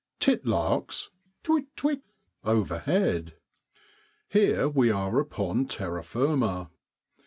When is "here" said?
4.29-4.67